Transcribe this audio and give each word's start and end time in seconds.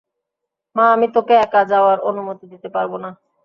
মা, 0.75 0.85
আমি 0.95 1.07
তোকে 1.15 1.33
একা 1.45 1.61
যাওয়ার 1.71 1.97
অনুমতি 2.09 2.45
দিতে 2.53 2.67
পারবো 2.75 2.95
না! 3.03 3.09